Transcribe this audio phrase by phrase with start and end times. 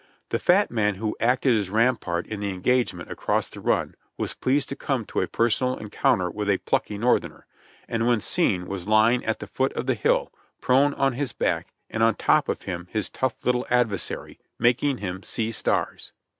[0.29, 4.69] The fat man who acted as rampart in the engagement across the run was pleased
[4.69, 7.45] to come to a per sonal encounter with a plucky Northerner,
[7.87, 11.71] and when seen was lying at the foot of the hill, prone on his back
[11.87, 16.11] and on top of him his tough little adversary, making him "see stars."